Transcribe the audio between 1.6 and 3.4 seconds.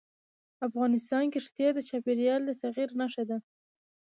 د چاپېریال د تغیر نښه ده.